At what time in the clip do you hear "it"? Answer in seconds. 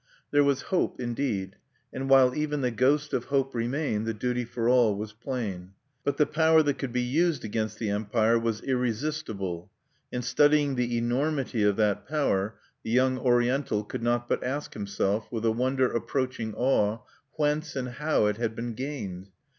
18.25-18.37